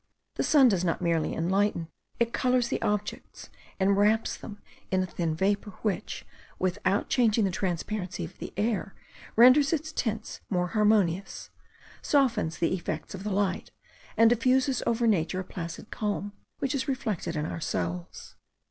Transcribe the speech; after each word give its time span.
The 0.33 0.41
sun 0.43 0.67
does 0.67 0.83
not 0.83 1.03
merely 1.03 1.35
enlighten, 1.35 1.87
it 2.19 2.33
colours 2.33 2.69
the 2.69 2.81
objects, 2.81 3.51
and 3.79 3.95
wraps 3.95 4.35
them 4.35 4.59
in 4.89 5.03
a 5.03 5.05
thin 5.05 5.35
vapour, 5.35 5.73
which, 5.83 6.25
without 6.57 7.07
changing 7.07 7.45
the 7.45 7.51
transparency 7.51 8.25
of 8.25 8.35
the 8.39 8.51
air, 8.57 8.95
renders 9.35 9.71
its 9.73 9.91
tints 9.91 10.41
more 10.49 10.69
harmonious, 10.69 11.51
softens 12.01 12.57
the 12.57 12.73
effects 12.73 13.13
of 13.13 13.23
the 13.23 13.29
light, 13.29 13.69
and 14.17 14.31
diffuses 14.31 14.81
over 14.87 15.05
nature 15.05 15.41
a 15.41 15.43
placid 15.43 15.91
calm, 15.91 16.31
which 16.57 16.73
is 16.73 16.87
reflected 16.87 17.35
in 17.35 17.45
our 17.45 17.61
souls. 17.61 18.35